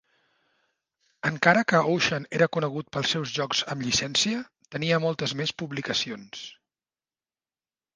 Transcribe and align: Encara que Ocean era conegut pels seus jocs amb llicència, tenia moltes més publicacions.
Encara 1.29 1.63
que 1.73 1.81
Ocean 1.97 2.25
era 2.39 2.49
conegut 2.57 2.91
pels 2.97 3.13
seus 3.17 3.37
jocs 3.37 3.63
amb 3.75 3.87
llicència, 3.89 4.43
tenia 4.77 5.03
moltes 5.09 5.41
més 5.45 5.59
publicacions. 5.65 6.47